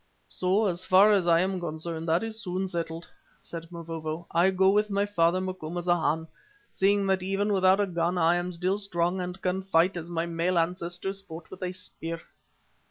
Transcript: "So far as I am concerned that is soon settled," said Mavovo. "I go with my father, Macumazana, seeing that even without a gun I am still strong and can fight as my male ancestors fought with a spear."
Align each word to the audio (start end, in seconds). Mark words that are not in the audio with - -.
"So 0.29 0.75
far 0.77 1.11
as 1.11 1.27
I 1.27 1.41
am 1.41 1.59
concerned 1.59 2.07
that 2.07 2.23
is 2.23 2.41
soon 2.41 2.67
settled," 2.67 3.07
said 3.39 3.71
Mavovo. 3.71 4.25
"I 4.31 4.49
go 4.49 4.71
with 4.71 4.89
my 4.89 5.05
father, 5.05 5.39
Macumazana, 5.39 6.27
seeing 6.71 7.05
that 7.05 7.21
even 7.21 7.53
without 7.53 7.79
a 7.79 7.85
gun 7.85 8.17
I 8.17 8.37
am 8.37 8.51
still 8.51 8.79
strong 8.79 9.21
and 9.21 9.39
can 9.43 9.61
fight 9.61 9.95
as 9.95 10.09
my 10.09 10.25
male 10.25 10.57
ancestors 10.57 11.21
fought 11.21 11.51
with 11.51 11.61
a 11.61 11.71
spear." 11.71 12.19